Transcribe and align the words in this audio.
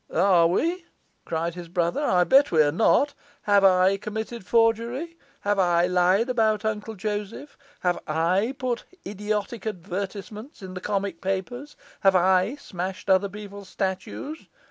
'Are 0.11 0.47
we?' 0.47 0.85
cried 1.25 1.53
his 1.53 1.67
brother. 1.67 2.01
'I 2.03 2.23
bet 2.23 2.51
we're 2.51 2.71
not! 2.71 3.13
Have 3.43 3.63
I 3.63 3.97
committed 3.97 4.43
forgery? 4.43 5.15
have 5.41 5.59
I 5.59 5.85
lied 5.85 6.27
about 6.27 6.65
Uncle 6.65 6.95
Joseph? 6.95 7.55
have 7.81 7.99
I 8.07 8.55
put 8.57 8.85
idiotic 9.05 9.67
advertisements 9.67 10.63
in 10.63 10.73
the 10.73 10.81
comic 10.81 11.21
papers? 11.21 11.75
have 11.99 12.15
I 12.15 12.55
smashed 12.55 13.11
other 13.11 13.29
people's 13.29 13.69
statues? 13.69 14.47